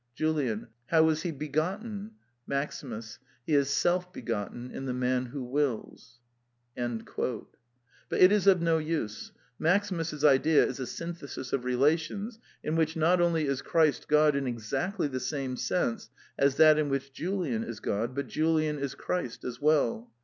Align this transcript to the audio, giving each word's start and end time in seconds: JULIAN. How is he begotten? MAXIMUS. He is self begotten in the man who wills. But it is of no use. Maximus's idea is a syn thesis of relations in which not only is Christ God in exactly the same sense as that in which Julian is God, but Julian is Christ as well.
JULIAN. 0.15 0.69
How 0.87 1.07
is 1.09 1.21
he 1.21 1.29
begotten? 1.29 2.13
MAXIMUS. 2.47 3.19
He 3.45 3.53
is 3.53 3.69
self 3.69 4.11
begotten 4.11 4.71
in 4.71 4.85
the 4.85 4.95
man 4.95 5.27
who 5.27 5.43
wills. 5.43 6.17
But 6.75 7.05
it 8.19 8.31
is 8.31 8.47
of 8.47 8.63
no 8.63 8.79
use. 8.79 9.31
Maximus's 9.59 10.25
idea 10.25 10.65
is 10.65 10.79
a 10.79 10.87
syn 10.87 11.13
thesis 11.13 11.53
of 11.53 11.65
relations 11.65 12.39
in 12.63 12.75
which 12.75 12.95
not 12.97 13.21
only 13.21 13.45
is 13.45 13.61
Christ 13.61 14.07
God 14.07 14.35
in 14.35 14.47
exactly 14.47 15.07
the 15.07 15.19
same 15.19 15.55
sense 15.55 16.09
as 16.35 16.55
that 16.57 16.79
in 16.79 16.89
which 16.89 17.13
Julian 17.13 17.63
is 17.63 17.79
God, 17.79 18.15
but 18.15 18.25
Julian 18.25 18.79
is 18.79 18.95
Christ 18.95 19.43
as 19.43 19.61
well. 19.61 20.11